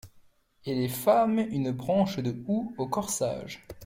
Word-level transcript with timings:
Et 0.65 0.73
les 0.73 0.87
femmes 0.87 1.37
une 1.37 1.69
branche 1.69 2.17
de 2.17 2.35
houx 2.47 2.73
au 2.79 2.87
corsage. 2.87 3.67